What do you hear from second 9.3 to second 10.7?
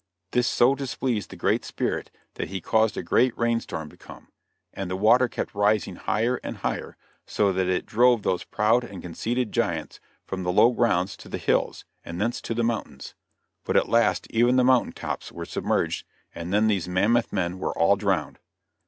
giants from the